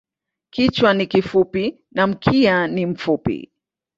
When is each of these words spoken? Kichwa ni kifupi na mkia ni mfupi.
Kichwa 0.49 0.93
ni 0.93 1.07
kifupi 1.07 1.77
na 1.91 2.07
mkia 2.07 2.67
ni 2.67 2.85
mfupi. 2.85 3.51